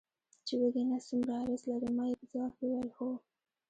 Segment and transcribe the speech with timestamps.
[0.45, 3.09] چې وږی نس څومره اغېز لري، ما یې په ځواب کې وویل: هو.